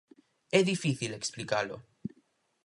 [0.59, 1.77] É difícil explicalo.